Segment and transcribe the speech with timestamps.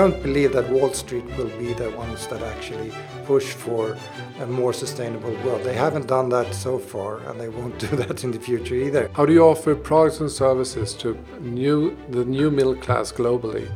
[0.00, 2.90] don't believe that Wall Street will be the ones that actually
[3.26, 3.98] push for
[4.38, 5.62] a more sustainable world.
[5.62, 9.10] They haven't done that so far, and they won't do that in the future either.
[9.12, 13.68] How do you offer products and services to new, the new middle class globally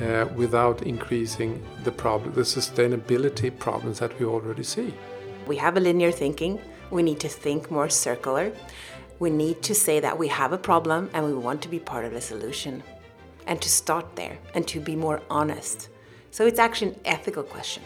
[0.00, 4.92] uh, without increasing the problem, the sustainability problems that we already see?
[5.46, 6.60] We have a linear thinking.
[6.90, 8.50] We need to think more circular.
[9.20, 12.04] We need to say that we have a problem and we want to be part
[12.04, 12.82] of the solution
[13.46, 15.88] and to start there and to be more honest.
[16.30, 17.82] So it's actually an ethical question.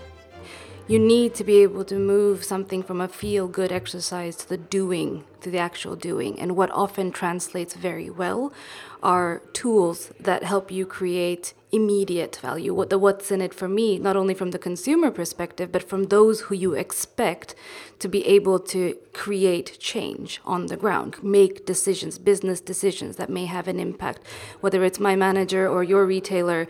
[0.86, 4.56] You need to be able to move something from a feel good exercise to the
[4.56, 6.40] doing, to the actual doing.
[6.40, 8.54] And what often translates very well
[9.02, 12.72] are tools that help you create immediate value.
[12.72, 16.04] What the what's in it for me, not only from the consumer perspective, but from
[16.04, 17.54] those who you expect
[17.98, 23.46] to be able to create change on the ground, make decisions, business decisions that may
[23.46, 24.20] have an impact,
[24.60, 26.66] whether it's my manager or your retailer.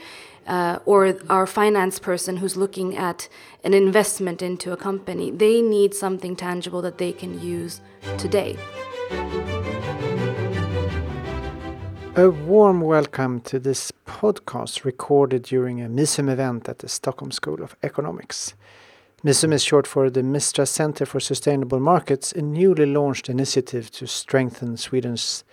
[0.46, 3.28] Uh, or our finance person who's looking at
[3.64, 7.82] an investment into a company, they need something tangible that they can use
[8.16, 8.56] today.
[12.18, 17.62] A warm welcome to this podcast recorded during a MISUM event at the Stockholm School
[17.62, 18.54] of Economics.
[19.22, 24.08] MISUM is short for the Mistra Center for Sustainable Markets, a newly launched initiative to
[24.08, 25.44] strengthen Sweden's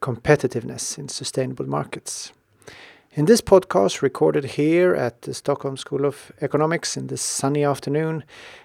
[0.00, 2.32] competitiveness in sustainable markets.
[3.12, 8.24] In this podcast, recorded here at the Stockholm School of Economics in this sunny afternoon,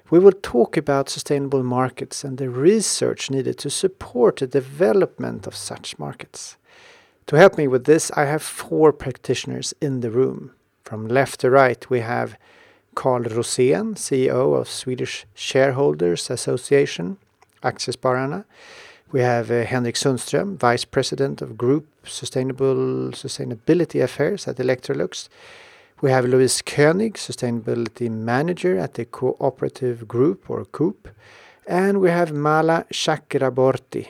[0.09, 5.53] we will talk about sustainable markets and the research needed to support the development of
[5.53, 6.55] such markets.
[7.30, 10.52] To help me with this, I have four practitioners in the room.
[10.83, 12.36] From left to right, we have
[12.95, 17.17] Carl Rosén, CEO of Swedish Shareholders Association,
[17.61, 18.45] Aktiespararna.
[19.11, 25.30] We have uh, Henrik Sundström, Vice President of Group Sustainable Sustainability Affairs at Electrolux.
[26.02, 31.08] We have Louise König, Sustainability Manager at the Cooperative Group or Coop.
[31.67, 34.08] And we have Mala Chakraborti,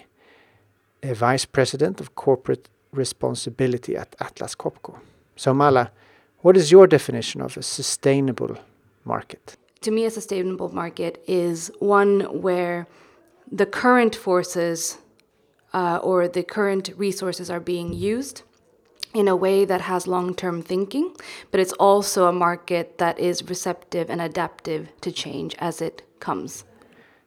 [1.03, 4.99] a Vice President of Corporate responsibility at Atlas Copco.
[5.35, 5.91] So, Mala,
[6.41, 8.57] what is your definition of a sustainable
[9.05, 9.57] market?
[9.81, 12.87] To me, a sustainable market is one where
[13.51, 14.97] the current forces
[15.73, 18.43] uh, or the current resources are being used
[19.13, 21.15] in a way that has long term thinking,
[21.51, 26.63] but it's also a market that is receptive and adaptive to change as it comes.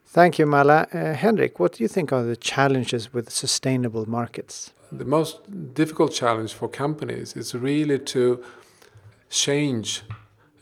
[0.06, 0.86] Thank you, Mala.
[0.92, 4.72] Uh, Henrik, what do you think are the challenges with sustainable markets?
[4.92, 8.44] The most difficult challenge for companies is really to
[9.30, 10.02] change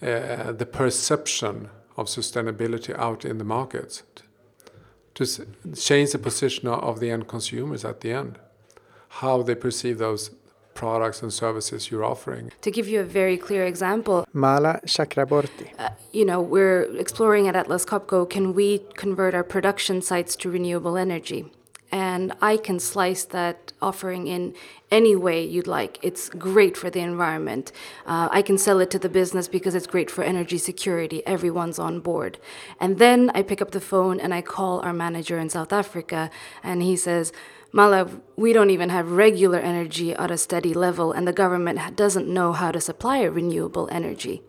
[0.00, 4.04] uh, the perception of sustainability out in the markets,
[5.14, 5.26] to
[5.74, 8.38] change the position of the end consumers at the end,
[9.08, 10.30] how they perceive those
[10.74, 12.52] products and services you're offering.
[12.62, 15.68] To give you a very clear example, Mala Chakraborti.
[15.78, 20.50] Uh, you know, we're exploring at Atlas Copco can we convert our production sites to
[20.50, 21.44] renewable energy?
[21.92, 24.54] And I can slice that offering in
[24.90, 25.98] any way you'd like.
[26.02, 27.72] It's great for the environment.
[28.06, 31.24] Uh, I can sell it to the business because it's great for energy security.
[31.26, 32.38] Everyone's on board.
[32.80, 36.30] And then I pick up the phone and I call our manager in South Africa,
[36.62, 37.32] and he says,
[37.72, 42.26] Mala, we don't even have regular energy at a steady level, and the government doesn't
[42.26, 44.42] know how to supply renewable energy.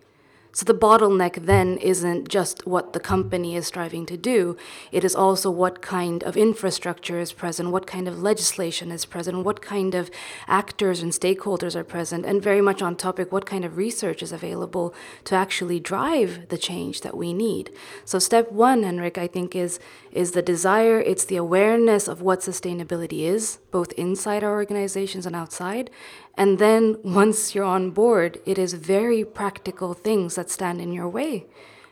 [0.53, 4.57] So the bottleneck then isn't just what the company is striving to do,
[4.91, 9.45] it is also what kind of infrastructure is present, what kind of legislation is present,
[9.45, 10.11] what kind of
[10.47, 14.33] actors and stakeholders are present, and very much on topic, what kind of research is
[14.33, 17.71] available to actually drive the change that we need.
[18.03, 19.79] So step one, Henrik, I think is
[20.11, 25.35] is the desire, it's the awareness of what sustainability is, both inside our organizations and
[25.35, 25.89] outside,
[26.35, 31.09] and then once you're on board, it is very practical things that stand in your
[31.09, 31.45] way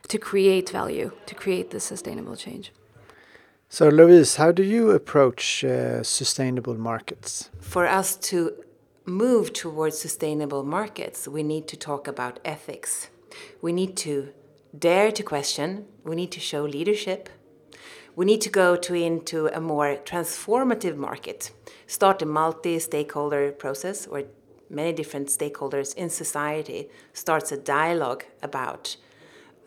[0.08, 2.72] to create value, to create this sustainable change.
[3.68, 7.50] So, Louise, how do you approach uh, sustainable markets?
[7.60, 8.52] For us to
[9.04, 13.10] move towards sustainable markets, we need to talk about ethics.
[13.62, 14.32] We need to
[14.76, 17.28] dare to question, we need to show leadership,
[18.20, 21.52] we need to go to into a more transformative market,
[21.86, 24.24] start a multi-stakeholder process where
[24.68, 28.94] many different stakeholders in society starts a dialogue about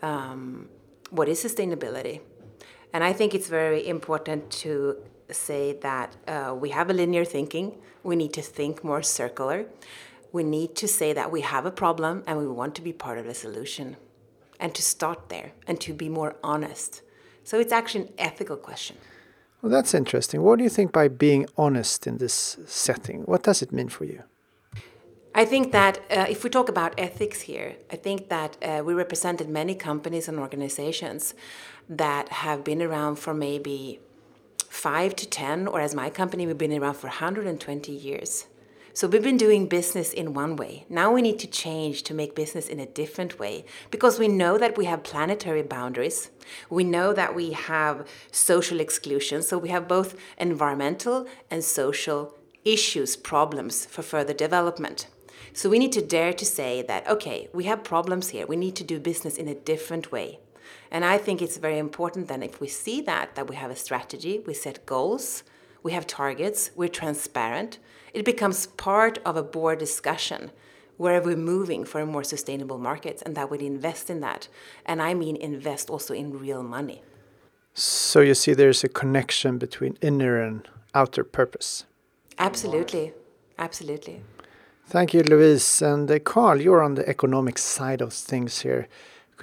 [0.04, 0.70] um,
[1.10, 2.22] what is sustainability.
[2.94, 4.98] And I think it's very important to
[5.32, 7.82] say that uh, we have a linear thinking.
[8.04, 9.66] We need to think more circular.
[10.32, 13.18] We need to say that we have a problem and we want to be part
[13.18, 13.98] of the solution.
[14.60, 17.02] And to start there and to be more honest.
[17.44, 18.98] So it's actually an ethical question.
[19.62, 20.42] Well, that's interesting.
[20.42, 23.22] What do you think by being honest in this setting?
[23.22, 24.24] What does it mean for you?
[25.36, 28.94] I think that uh, if we talk about ethics here, I think that uh, we
[28.94, 31.34] represented many companies and organizations
[31.90, 34.00] that have been around for maybe
[34.70, 38.46] five to 10, or as my company, we've been around for 120 years.
[38.96, 40.86] So we've been doing business in one way.
[40.88, 44.60] Now we need to change to make business in a different way because we know
[44.60, 46.30] that we have planetary boundaries.
[46.70, 49.42] We know that we have social exclusion.
[49.42, 55.08] So we have both environmental and social issues, problems for further development.
[55.54, 58.46] So we need to dare to say that, okay, we have problems here.
[58.46, 60.40] We need to do business in a different way.
[60.92, 63.76] And I think it's very important then if we see that, that we have a
[63.76, 65.42] strategy, we set goals,
[65.82, 67.80] we have targets, we're transparent,
[68.14, 70.52] it becomes part of a board discussion
[70.98, 74.48] where we're moving for a more sustainable market and that we invest in that.
[74.86, 77.02] And I mean invest also in real money.
[77.74, 81.86] So you see there's a connection between inner and outer purpose.
[82.38, 83.14] Absolutely.
[83.58, 84.22] Absolutely.
[84.86, 85.82] Thank you, Louise.
[85.82, 88.88] And uh, Carl, you're on the economic side of things here.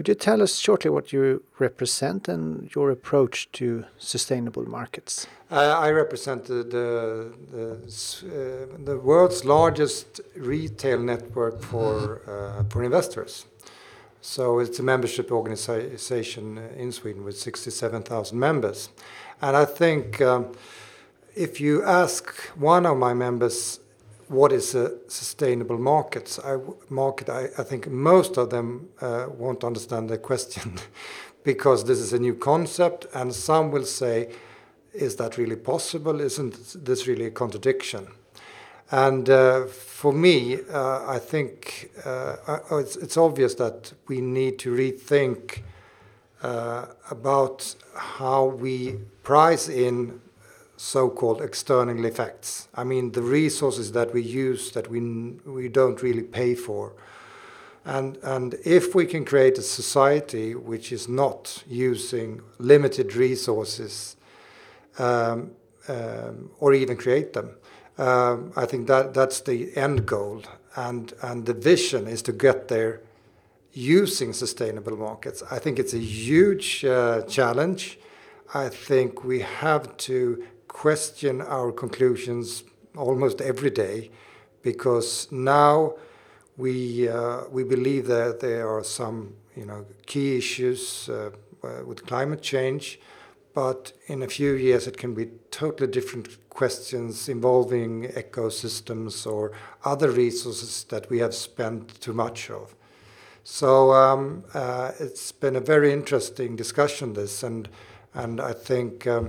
[0.00, 5.26] Could you tell us shortly what you represent and your approach to sustainable markets?
[5.50, 7.28] I represent uh, the,
[9.04, 13.44] world's largest retail network for, uh, for investors.
[14.22, 18.88] So it's a membership organization in Sweden with 67,000 members.
[19.42, 20.54] And I think um,
[21.36, 23.80] if you ask one of my members
[24.30, 26.38] what is a sustainable market?
[26.44, 26.56] I,
[26.88, 30.78] market, I, I think most of them uh, won't understand the question
[31.44, 34.30] because this is a new concept, and some will say,
[34.92, 36.20] "Is that really possible?
[36.20, 38.06] Isn't this really a contradiction?"
[38.92, 44.74] And uh, for me, uh, I think uh, it's, it's, obvious that we need to
[44.74, 45.62] rethink
[46.42, 50.20] uh, about how we price in
[50.82, 52.66] so-called external effects.
[52.74, 55.00] I mean, the resources that we use that we
[55.44, 56.94] we don't really pay for.
[57.84, 64.16] And, and if we can create a society which is not using limited resources
[64.98, 65.50] um,
[65.86, 67.56] um, or even create them,
[67.98, 70.42] um, I think that that's the end goal.
[70.76, 73.02] And, and the vision is to get there
[73.72, 75.42] using sustainable markets.
[75.50, 77.98] I think it's a huge uh, challenge.
[78.54, 80.44] I think we have to
[80.80, 82.64] question our conclusions
[82.96, 84.10] almost every day
[84.62, 85.92] because now
[86.56, 91.12] we uh, we believe that there are some you know key issues uh,
[91.62, 92.98] uh, with climate change,
[93.52, 99.52] but in a few years it can be totally different questions involving ecosystems or
[99.84, 102.74] other resources that we have spent too much of.
[103.44, 107.68] So um, uh, it's been a very interesting discussion this, and
[108.14, 109.06] and I think.
[109.06, 109.28] Um,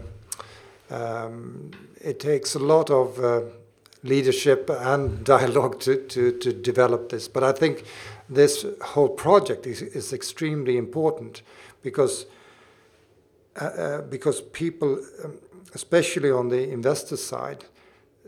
[0.92, 1.72] um,
[2.02, 3.42] it takes a lot of uh,
[4.04, 7.28] leadership and dialogue to, to, to develop this.
[7.28, 7.84] But I think
[8.30, 11.42] this whole project is, is extremely important
[11.82, 12.26] because
[13.60, 15.38] uh, uh, because people, um,
[15.74, 17.66] especially on the investor side,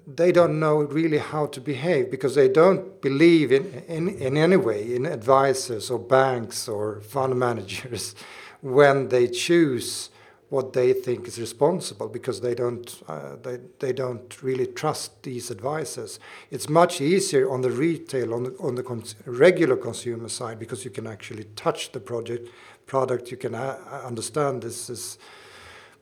[0.06, 4.57] they don't know really how to behave because they don't believe in, in, in any
[4.57, 8.16] way in advisors or banks or fund managers
[8.59, 10.09] when they choose
[10.54, 15.50] what they think is responsible because they don't uh, they, they don't really trust these
[15.50, 16.19] advisors.
[16.52, 20.86] It's much easier on the retail on the, on the cons regular consumer side because
[20.86, 22.50] you can actually touch the project
[22.86, 23.31] product.
[23.31, 25.18] You can uh, understand this is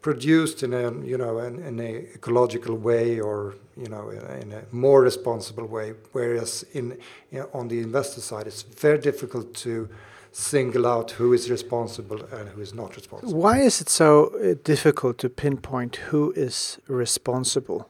[0.01, 4.09] produced in a you know in, in a ecological way or you know
[4.41, 5.93] in a more responsible way.
[6.11, 6.97] Whereas in
[7.53, 9.87] on the investor side, it's very difficult to
[10.31, 13.33] single out who is responsible and who is not responsible.
[13.33, 17.89] Why is it so uh, difficult to pinpoint who is responsible?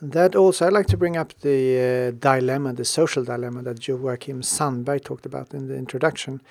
[0.00, 4.42] That also, I'd like to bring up the uh, dilemma, the social dilemma that Joachim
[4.42, 6.42] Sandberg talked about in the introduction,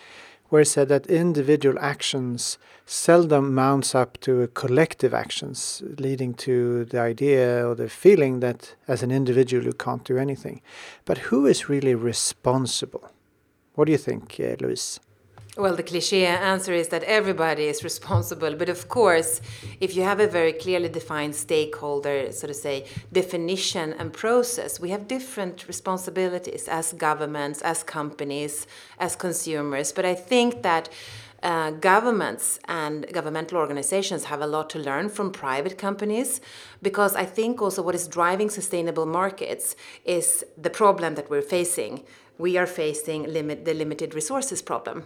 [0.48, 7.00] where he said that individual actions seldom mounts up to collective actions, leading to the
[7.00, 10.62] idea or the feeling that as an individual you can't do anything.
[11.06, 13.12] But who is really responsible?
[13.76, 15.00] What do you think, uh, Louise?
[15.58, 18.56] Well, the cliche answer is that everybody is responsible.
[18.56, 19.42] But of course,
[19.82, 24.92] if you have a very clearly defined stakeholder, so to say, definition and process, we
[24.92, 28.66] have different responsibilities as governments, as companies,
[28.98, 29.92] as consumers.
[29.92, 30.88] But I think that
[31.44, 36.40] uh, governments and governmental organizations have a lot to learn from private companies
[36.82, 42.06] because I think also what is driving sustainable markets is the problem that we're facing.
[42.38, 45.04] We are facing limit, the limited resources problem.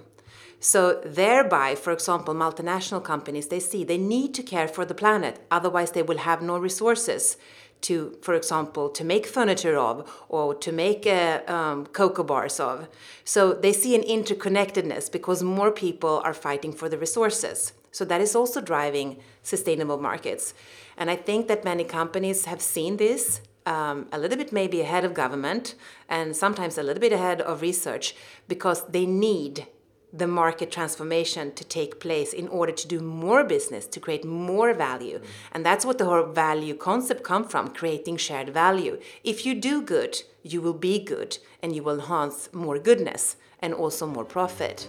[0.59, 5.39] So thereby, for example, multinational companies, they see they need to care for the planet,
[5.51, 7.38] otherwise they will have no resources
[7.81, 12.88] to, for example, to make furniture of or to make uh, um, cocoa bars of.
[13.24, 17.74] So they see an interconnectedness because more people are fighting for the resources.
[17.91, 20.53] So that is also driving sustainable markets.
[20.97, 25.05] And I think that many companies have seen this um, a little bit maybe ahead
[25.05, 25.75] of government
[26.09, 28.15] and sometimes a little bit ahead of research
[28.47, 29.67] because they need
[30.17, 34.74] the market transformation to take place in order to do more business to create more
[34.74, 35.19] value.
[35.19, 35.25] Mm.
[35.51, 39.00] And that's what the whole value concept come from creating shared value.
[39.24, 43.74] If you do good you will be good and you will enhance more goodness and
[43.74, 44.88] also more profit.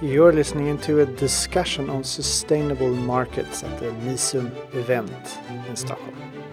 [0.00, 5.38] You're listening to a discussion on sustainable markets at the MISUM event
[5.68, 6.43] in Stockholm.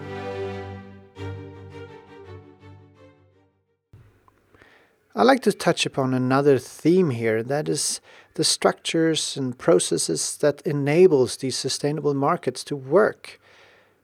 [5.14, 8.00] I'd like to touch upon another theme here that is
[8.32, 13.38] the structures and processes that enables these sustainable markets to work.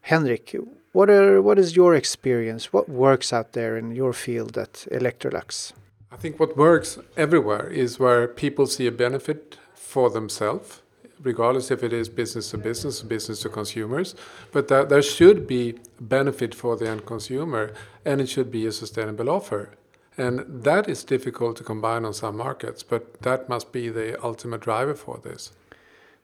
[0.02, 0.54] Henrik,
[0.92, 2.74] what are what is your experience?
[2.74, 5.72] What works out there in your field at Electrolux?
[6.12, 10.82] I think what works everywhere is where people see a benefit for themselves,
[11.22, 14.14] regardless if it is business to business, business to consumers.
[14.52, 17.72] But that there should be benefit for the end consumer,
[18.04, 19.70] and it should be a sustainable offer.
[20.18, 24.60] And that is difficult to combine on some markets, but that must be the ultimate
[24.60, 25.52] driver for this.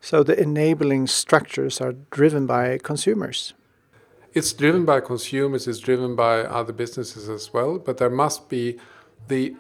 [0.00, 3.54] So the enabling structures are driven by consumers.
[4.34, 8.78] It's driven by consumers, it's driven by other businesses as well, but there must be
[9.28, 9.54] the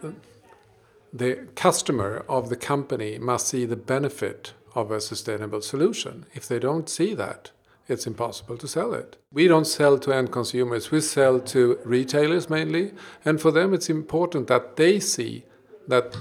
[1.12, 6.26] the customer of the company must see the benefit of a sustainable solution.
[6.34, 7.52] If they don't see that,
[7.86, 9.16] it's impossible to sell it.
[9.30, 12.92] We don't sell to end consumers, we sell to retailers mainly,
[13.24, 15.44] and for them it's important that they see
[15.86, 16.16] that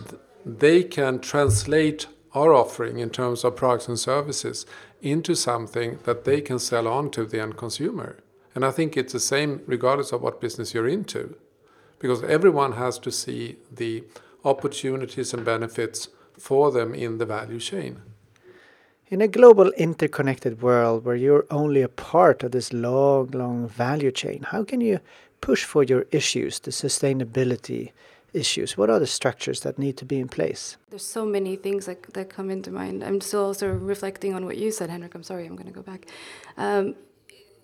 [0.46, 4.66] they can translate our offering in terms of products and services
[5.02, 8.18] into something that they can sell on to the end consumer.
[8.56, 11.36] And I think it's the same regardless of what business you're into,
[12.00, 14.04] because everyone has to see the
[14.44, 18.02] opportunities and benefits for them in the value chain.
[19.14, 24.10] In a global interconnected world where you're only a part of this long, long value
[24.12, 25.02] chain, how can you
[25.40, 27.92] push for your issues, the sustainability
[28.34, 28.76] issues?
[28.76, 30.78] What are the structures that need to be in place?
[30.90, 33.04] There's so many things that, that come into mind.
[33.04, 35.14] I'm still also reflecting on what you said, Henrik.
[35.14, 36.08] I'm sorry, I'm going to go back.
[36.58, 36.96] Um,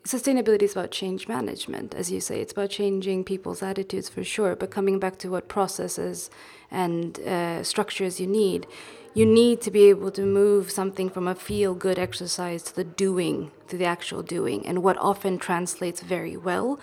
[0.03, 2.41] sustainability is about change management, as you say.
[2.41, 6.29] It's about changing people's attitudes for sure, but coming back to what processes
[6.71, 8.67] and uh, structures you need,
[9.13, 12.83] you need to be able to move something from a feel good exercise to the
[12.83, 14.65] doing, to the actual doing.
[14.65, 16.79] And what often translates very well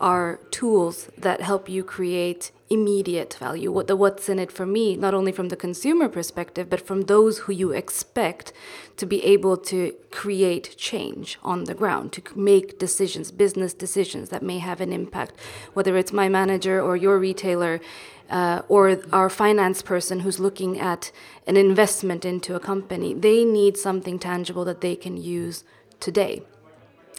[0.00, 3.72] are tools that help you create immediate value.
[3.72, 7.02] What the what's in it for me, not only from the consumer perspective, but from
[7.02, 8.52] those who you expect
[8.96, 14.42] to be able to create change on the ground, to make decisions, business decisions that
[14.42, 15.34] may have an impact,
[15.72, 17.80] whether it's my manager or your retailer
[18.30, 21.10] uh, or our finance person who's looking at
[21.46, 25.64] an investment into a company, they need something tangible that they can use
[25.98, 26.42] today.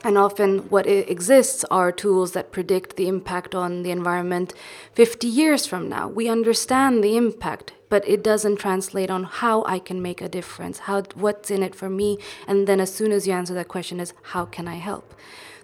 [0.03, 4.53] And often, what exists are tools that predict the impact on the environment
[4.93, 6.07] 50 years from now.
[6.07, 10.79] We understand the impact, but it doesn't translate on how I can make a difference,
[10.79, 12.17] how, what's in it for me.
[12.47, 15.13] And then, as soon as you answer that question, is how can I help?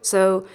[0.04, 0.46] So,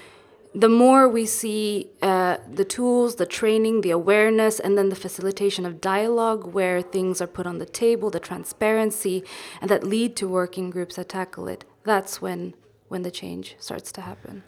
[0.54, 5.64] the more we see uh, the tools, the training, the awareness, and then the facilitation
[5.64, 9.24] of dialogue where things are put on the table, the transparency,
[9.60, 12.54] and that lead to working groups that tackle it, that's when,
[12.88, 14.42] when the change starts to happen.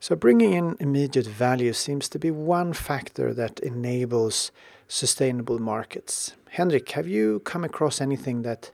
[0.00, 4.52] So, bringing in immediate value seems to be one factor that enables
[4.86, 6.34] sustainable markets.
[6.50, 8.70] Henrik, have you come across anything that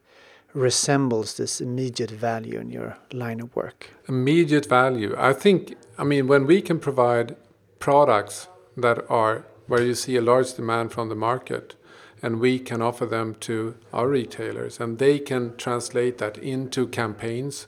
[0.54, 3.90] resembles this immediate value in your line of work?
[4.08, 5.14] Immediate value.
[5.18, 7.36] I think, I mean, when we can provide
[7.80, 11.74] products that are where you see a large demand from the market,
[12.22, 17.66] and we can offer them to our retailers, and they can translate that into campaigns,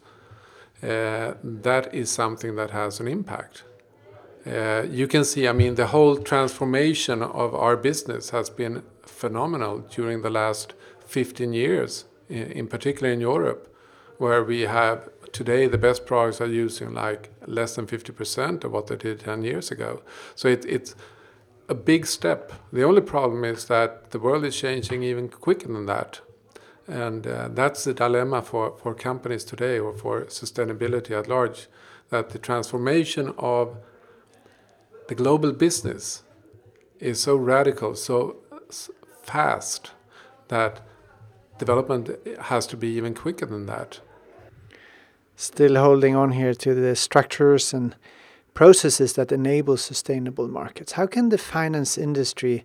[0.83, 3.65] uh, that is something that has an impact.
[4.47, 9.79] Uh, you can see, I mean, the whole transformation of our business has been phenomenal
[9.79, 10.75] during the last
[11.07, 13.75] 15 years in particular in Europe,
[14.19, 18.87] where we have today the best products are using like less than 50% of what
[18.87, 20.03] they did 10 years ago.
[20.35, 20.95] So it, it's
[21.69, 22.53] a big step.
[22.73, 26.21] The only problem is that the world is changing even quicker than that.
[26.87, 31.67] And uh, that's the dilemma for, for companies today or for sustainability at large
[32.11, 33.77] that the transformation of
[35.09, 36.23] the global business
[37.01, 38.37] is so radical, so
[39.23, 39.91] fast
[40.49, 40.81] that
[41.59, 42.11] development
[42.41, 44.01] has to be even quicker than that.
[45.37, 47.95] still holding on here to the structures and
[48.55, 50.93] processes that enable sustainable markets.
[50.93, 52.65] How can the finance industry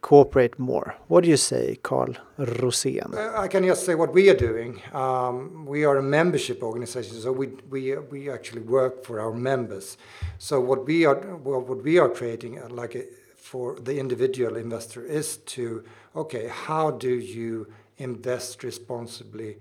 [0.00, 0.96] cooperate more?
[1.08, 3.14] What do you say, Carl Rosén?
[3.14, 4.80] Uh, I can just say what we are doing.
[4.92, 9.98] Um, we are a membership organization, so we, we, we actually work for our members.
[10.38, 13.04] So what we are well, what we are creating, uh, like a,
[13.36, 17.66] for the individual investor, is to okay, how do you
[17.98, 19.56] invest responsibly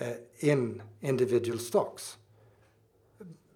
[0.00, 2.16] uh, in individual stocks?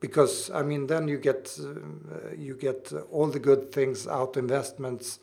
[0.01, 4.43] because I mean then you get uh, you get all the good things out of
[4.43, 5.21] investments,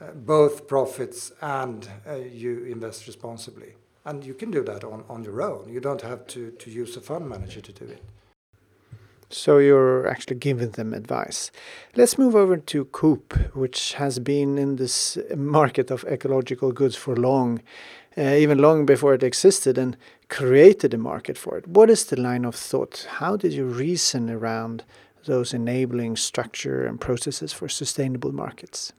[0.00, 1.88] uh, both profits and
[2.32, 5.68] you invest responsibly, and you can do that on, on your own.
[5.68, 8.02] You don't have to to use a fund manager to do it.
[9.28, 11.50] So you're actually giving them advice.
[11.96, 17.16] Let's move over to Coop, which has been in this market of ecological goods for
[17.16, 17.60] long,
[18.18, 19.96] uh, even long before it existed, and
[20.28, 21.66] created a market for it.
[21.68, 23.06] What is the line of thought?
[23.08, 24.84] How did you reason around
[25.24, 28.92] those enabling structure and processes for sustainable markets?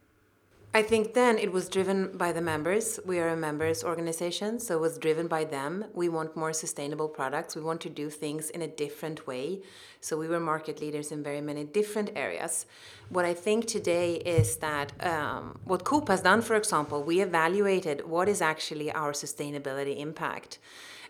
[0.77, 2.99] I think then it was driven by the members.
[3.03, 5.85] We are a members organization, so it was driven by them.
[5.95, 7.55] We want more sustainable products.
[7.55, 9.63] We want to do things in a different way.
[10.01, 12.67] So we were market leaders in very many different areas.
[13.09, 18.05] What I think today is that um, what Coop has done, for example, we evaluated
[18.07, 20.59] what is actually our sustainability impact.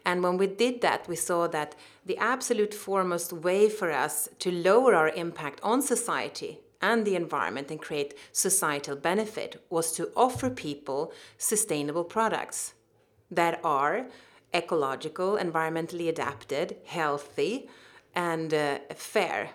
[0.06, 4.50] And when we did that, we saw that the absolute foremost way for us to
[4.50, 10.50] lower our impact on society and the environment and create societal benefit was to offer
[10.50, 12.74] people sustainable products
[13.32, 14.08] that are
[14.54, 17.70] ecological, environmentally adapted, healthy,
[18.16, 19.52] and uh, fair.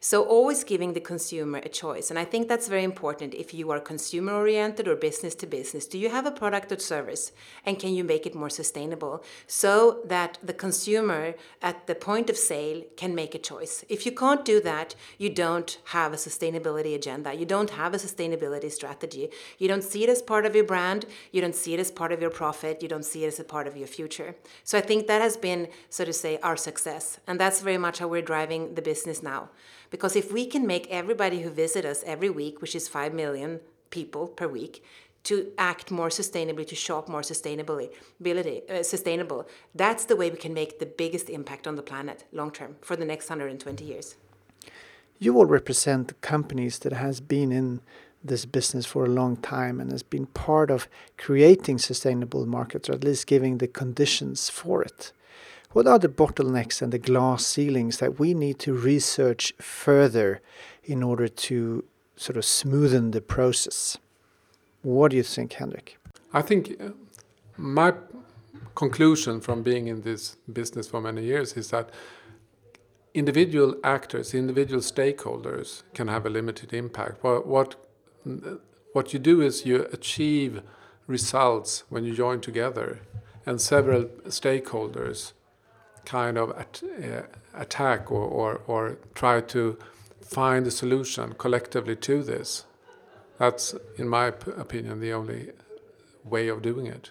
[0.00, 2.10] So, always giving the consumer a choice.
[2.10, 5.86] And I think that's very important if you are consumer oriented or business to business.
[5.86, 7.32] Do you have a product or service?
[7.64, 12.36] And can you make it more sustainable so that the consumer at the point of
[12.36, 13.84] sale can make a choice?
[13.88, 17.34] If you can't do that, you don't have a sustainability agenda.
[17.34, 19.30] You don't have a sustainability strategy.
[19.58, 21.06] You don't see it as part of your brand.
[21.32, 22.82] You don't see it as part of your profit.
[22.82, 24.36] You don't see it as a part of your future.
[24.64, 27.18] So, I think that has been, so to say, our success.
[27.26, 29.50] And that's very much how we're driving the business now.
[29.90, 33.60] Because if we can make everybody who visit us every week, which is 5 million
[33.90, 34.82] people per week,
[35.24, 37.90] to act more sustainably, to shop more sustainably,
[38.70, 42.50] uh, sustainable, that's the way we can make the biggest impact on the planet long
[42.50, 44.16] term for the next 120 years.
[45.18, 47.80] You all represent companies that has been in
[48.22, 52.94] this business for a long time and has been part of creating sustainable markets, or
[52.94, 55.12] at least giving the conditions for it.
[55.74, 60.40] What are the bottlenecks and the glass ceilings that we need to research further
[60.84, 61.84] in order to
[62.14, 63.98] sort of smoothen the process?
[64.82, 65.98] What do you think, Henrik?
[66.32, 66.90] I think uh,
[67.56, 67.92] my
[68.76, 71.90] conclusion from being in this business for many years is that
[73.12, 77.24] individual actors, individual stakeholders can have a limited impact.
[77.24, 77.74] What,
[78.92, 80.62] what you do is you achieve
[81.08, 83.00] results when you join together,
[83.44, 85.32] and several stakeholders
[86.04, 87.22] kind of at, uh,
[87.54, 89.78] attack or, or, or try to
[90.20, 92.64] find a solution collectively to this.
[93.38, 95.50] That's, in my opinion, the only
[96.24, 97.10] way of doing it.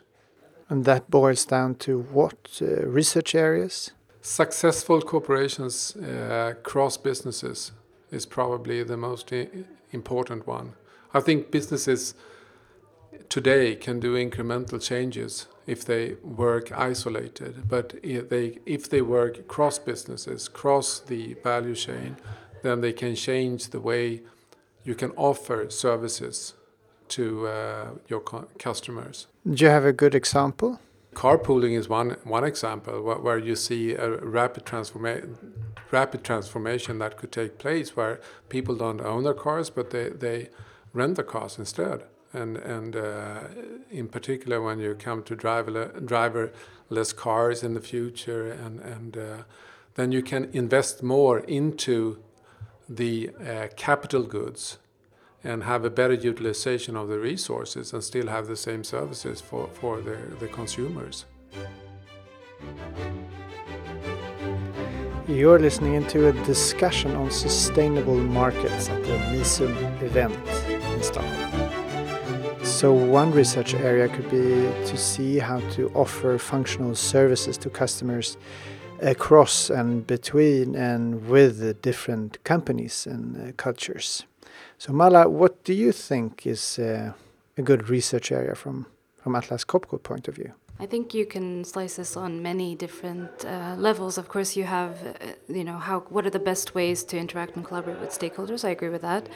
[0.70, 3.92] And that boils down to what uh, research areas?
[4.22, 7.74] Successful corporations uh, cross businesses
[8.12, 9.34] is probably the most
[9.92, 10.74] important one.
[11.14, 12.16] I think businesses
[13.30, 19.48] today can do incremental changes if they work isolated, but if they, if they work
[19.48, 22.18] cross businesses, cross the value chain,
[22.64, 24.22] then they can change the way
[24.84, 26.54] you can offer services
[27.10, 28.22] to uh, your
[28.60, 29.28] customers.
[29.50, 30.80] Do you have a good example?
[31.14, 35.38] Carpooling is one one example where, where you see a rapid transformation
[35.92, 40.50] rapid transformation that could take place where people don't own their cars but they, they
[40.92, 43.40] rent the cars instead and and uh,
[43.90, 49.38] in particular when you come to driver driverless cars in the future, and and uh,
[49.96, 52.18] then you can invest more into
[52.90, 54.78] the uh, capital goods
[55.44, 59.68] and have a better utilization of the resources and still have the same services for,
[59.74, 61.26] for the, the consumers.
[65.28, 70.36] You're listening to a discussion on sustainable markets at the MISUM event
[70.70, 71.33] in Stockholm.
[72.84, 78.36] So, one research area could be to see how to offer functional services to customers
[79.00, 84.26] across and between and with the different companies and uh, cultures.
[84.78, 87.14] So, Mala, what do you think is uh,
[87.58, 90.52] a good research area from, from Atlas Copco point of view?
[90.80, 94.18] I think you can slice this on many different uh, levels.
[94.18, 97.56] Of course, you have, uh, you know, how what are the best ways to interact
[97.56, 98.66] and collaborate with stakeholders.
[98.66, 99.30] I agree with that.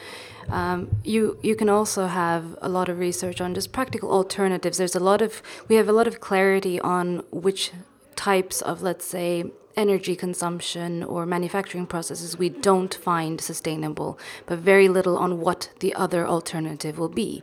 [0.48, 4.78] Um, you you can also have a lot of research on just practical alternatives.
[4.78, 7.72] There's a lot of we have a lot of clarity on which
[8.16, 9.44] types of let's say
[9.78, 15.94] energy consumption or manufacturing processes we don't find sustainable, but very little on what the
[15.94, 17.42] other alternative will be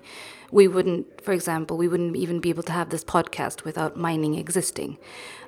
[0.52, 4.36] we wouldn't, for example, we wouldn't even be able to have this podcast without mining
[4.36, 4.98] existing.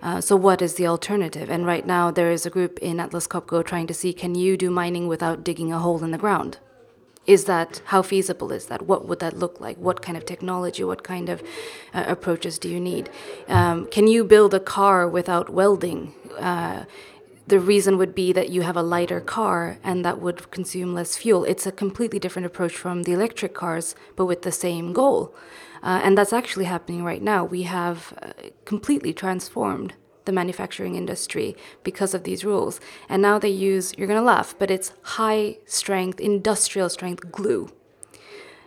[0.02, 1.50] Uh, so, what is the alternative?
[1.50, 4.58] And right now, there is a group in Atlas Copco trying to see can you
[4.58, 6.58] do mining without digging a hole in the ground?
[7.28, 8.84] Is that how feasible is that?
[8.84, 9.78] What would that look like?
[9.78, 10.84] What kind of technology?
[10.84, 11.44] What kind of
[11.94, 13.10] uh, approaches do you need?
[13.50, 16.14] Um, can you build a car without welding?
[16.40, 16.86] Uh,
[17.46, 21.18] the reason would be that you have a lighter car and that would consume less
[21.18, 21.44] fuel.
[21.44, 25.34] It's a completely different approach from the electric cars, but with the same goal.
[25.84, 27.46] Uh, and that's actually happening right now.
[27.46, 28.32] We have uh,
[28.66, 29.94] completely transformed
[30.28, 32.80] the manufacturing industry because of these rules.
[33.10, 37.72] And now they use, you're going to laugh, but it's high strength, industrial strength glue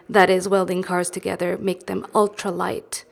[0.08, 3.04] that is welding cars together, make them ultra light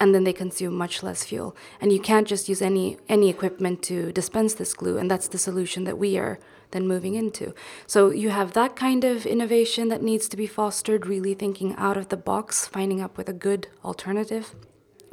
[0.00, 1.56] and then they consume much less fuel.
[1.80, 5.38] And you can't just use any any equipment to dispense this glue, and that's the
[5.38, 6.38] solution that we are
[6.70, 7.54] then moving into.
[7.86, 11.96] So you have that kind of innovation that needs to be fostered, really thinking out
[11.96, 14.54] of the box, finding up with a good alternative.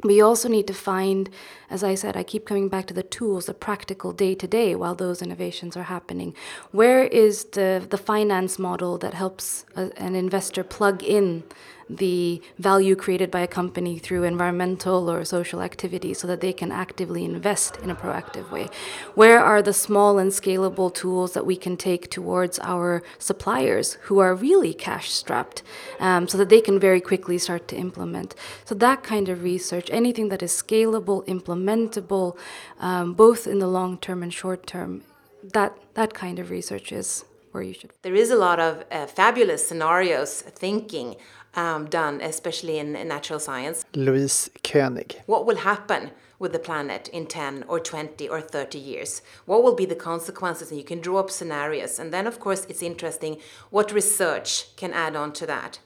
[0.06, 1.28] We also need to find,
[1.70, 4.74] as I said, I keep coming back to the tools, the practical day to day
[4.74, 6.34] while those innovations are happening.
[6.70, 11.44] Where is the, the finance model that helps a, an investor plug in
[11.88, 16.72] the value created by a company through environmental or social activities so that they can
[16.72, 18.68] actively invest in a proactive way?
[19.14, 24.18] Where are the small and scalable tools that we can take towards our suppliers who
[24.18, 25.62] are really cash strapped
[26.00, 28.34] um, so that they can very quickly start to implement?
[28.64, 32.36] So, that kind of research, anything that is scalable, implementable,
[32.80, 35.02] um, both in the long term and short term,
[35.42, 37.24] that, that kind of research is
[37.56, 37.90] where you should.
[38.02, 41.16] There is a lot of uh, fabulous scenarios thinking
[41.56, 43.84] um, done, especially in, natural science.
[43.94, 45.16] Louise König.
[45.26, 49.22] What will happen with the planet in 10 or 20 or 30 years?
[49.46, 50.70] What will be the consequences?
[50.70, 51.98] And you can draw up scenarios.
[51.98, 53.38] And then, of course, it's interesting
[53.70, 55.80] what research can add on to that.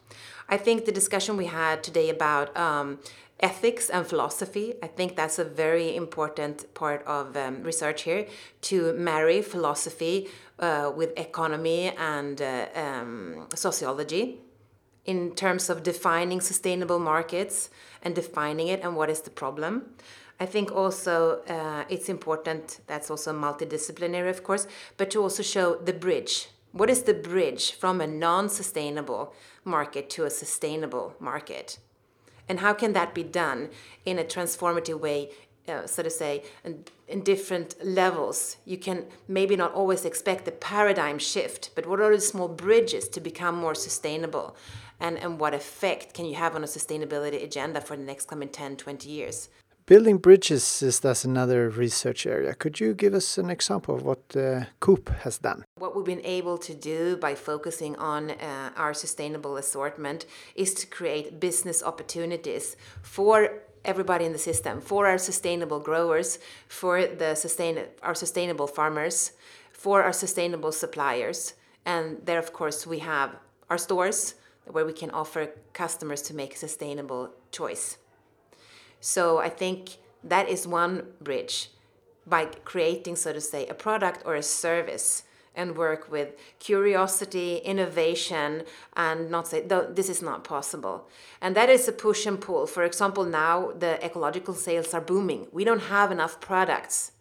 [0.48, 2.98] I think the discussion we had today about um,
[3.38, 8.26] ethics and philosophy, I think that's a very important part of um, research here
[8.62, 10.28] to marry philosophy
[10.58, 14.40] uh, with economy and uh, um, sociology
[15.04, 17.70] in terms of defining sustainable markets
[18.02, 19.86] and defining it and what is the problem.
[20.38, 25.76] I think also uh, it's important, that's also multidisciplinary, of course, but to also show
[25.76, 26.48] the bridge.
[26.72, 29.34] What is the bridge from a non sustainable
[29.64, 31.78] market to a sustainable market?
[32.48, 33.70] And how can that be done
[34.04, 35.30] in a transformative way,
[35.68, 38.56] uh, so to say, in, in different levels?
[38.64, 43.08] You can maybe not always expect a paradigm shift, but what are the small bridges
[43.10, 44.56] to become more sustainable?
[45.00, 48.48] And, and what effect can you have on a sustainability agenda for the next coming
[48.48, 49.48] 10, 20 years?
[49.86, 52.54] Building bridges is that's another research area.
[52.54, 55.64] Could you give us an example of what uh, Coop has done?
[55.78, 60.86] What we've been able to do by focusing on uh, our sustainable assortment is to
[60.86, 67.78] create business opportunities for everybody in the system, for our sustainable growers, for the sustain
[68.02, 69.32] our sustainable farmers,
[69.72, 73.34] for our sustainable suppliers, and there, of course, we have
[73.70, 74.34] our stores
[74.72, 77.98] where we can offer customers to make a sustainable choice.
[79.00, 81.70] So I think that is one bridge
[82.26, 88.62] by creating, so to say, a product or a service and work with curiosity, innovation,
[88.96, 91.08] and not say, this is not possible.
[91.40, 92.66] And that is a push and pull.
[92.66, 95.48] For example, now the ecological sales are booming.
[95.52, 97.12] We don't have enough products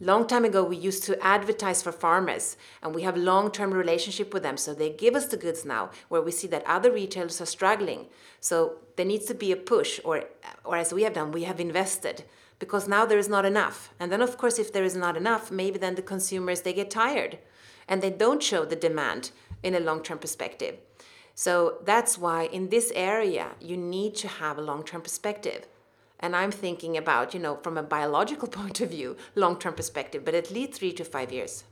[0.00, 4.44] Long time ago, we used to advertise for farmers, and we have long-term relationship with
[4.44, 4.56] them.
[4.56, 8.06] So they give us the goods now, where we see that other retailers are struggling.
[8.38, 10.24] So there needs to be a push, or,
[10.64, 12.24] or as we have done, we have invested
[12.60, 13.92] because now there is not enough.
[14.00, 16.90] And then, of course, if there is not enough, maybe then the consumers they get
[16.90, 17.38] tired,
[17.88, 19.30] and they don't show the demand
[19.62, 20.78] in a long-term perspective.
[21.34, 25.66] So that's why in this area you need to have a long-term perspective
[26.20, 30.24] and I'm thinking about, you know, from a biological point of view, long term perspective,
[30.24, 31.64] but at least three to five years.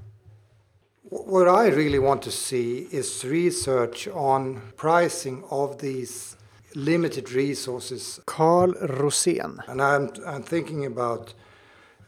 [1.09, 6.37] What I really want to see is research on pricing of these
[6.75, 8.21] limited resources.
[8.27, 9.59] Carl Rosén.
[9.69, 11.33] And I'm, I'm thinking about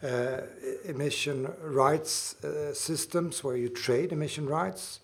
[0.03, 0.41] uh,
[0.85, 4.99] emission rights uh, systems where you trade emission rights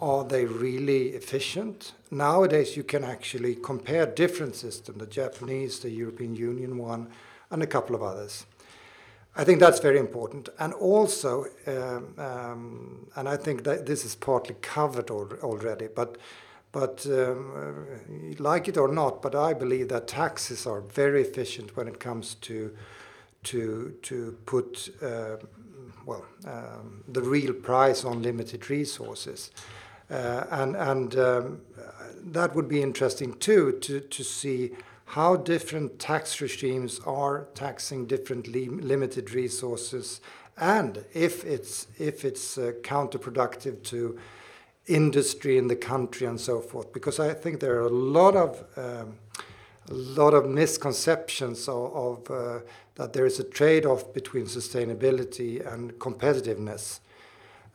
[0.00, 1.92] are they really efficient?
[2.10, 7.08] Nowadays, you can actually compare different systems, the Japanese, the European Union one,
[7.50, 8.46] and a couple of others.
[9.36, 10.48] I think that's very important.
[10.58, 16.16] And also, um, um, and I think that this is partly covered al already, but
[16.72, 21.88] but um, like it or not, but I believe that taxes are very efficient when
[21.88, 22.76] it comes to
[23.44, 25.36] to to put uh,
[26.06, 29.79] well um, the real price on limited resources, uh,
[30.10, 31.60] and and um,
[32.32, 34.72] that would be interesting too to to see
[35.04, 40.20] how different tax regimes are taxing different li limited resources,
[40.56, 44.18] and if it's if it's uh, counterproductive to
[44.86, 46.92] industry in the country and so forth.
[46.92, 49.18] Because I think there are a lot of um,
[49.88, 52.60] a lot of misconceptions of, of uh,
[52.94, 57.00] that there is a trade-off between sustainability and competitiveness.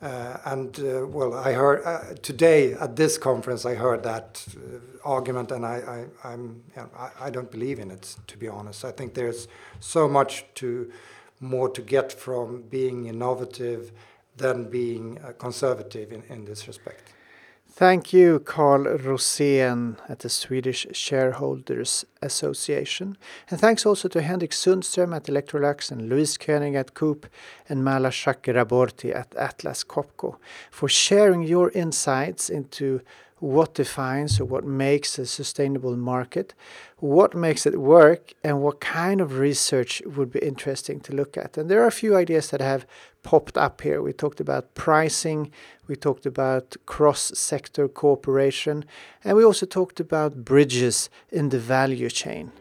[0.02, 4.78] Uh, and uh, well, I heard uh, today at this conference, I heard that uh,
[5.08, 8.14] argument, and I, I, I'm, you know, I, I, don't believe in it.
[8.26, 9.48] To be honest, I think there's
[9.80, 10.92] so much to
[11.40, 13.92] more to get from being innovative
[14.36, 17.14] than being uh, conservative in, in this respect.
[17.76, 23.18] Thank you, Carl Rosén at the Swedish Shareholders Association.
[23.50, 27.26] And thanks also to Henrik Sundström at Electrolux and Louise König at Coop
[27.68, 30.36] and Mala Chakraborti at Atlas Copco
[30.70, 33.02] for sharing your insights into
[33.40, 36.54] what defines or what makes a sustainable market,
[36.96, 41.58] what makes it work, and what kind of research would be interesting to look at.
[41.58, 42.86] And there are a few ideas that have
[43.26, 44.00] popped up here.
[44.00, 45.50] We talked about pricing,
[45.88, 48.84] we talked about cross sector cooperation,
[49.24, 52.52] and we also talked about bridges in the value chain.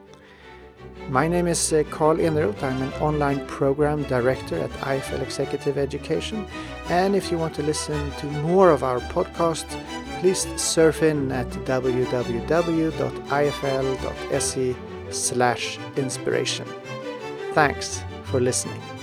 [1.10, 2.64] My name is uh, Carl Eneroth.
[2.64, 6.48] I'm an online program director at IFL Executive Education.
[6.90, 9.68] And if you want to listen to more of our podcast,
[10.20, 12.26] please surf in at www.ifl.se
[15.12, 16.66] slash inspiration.
[17.54, 18.95] Thanks for listening.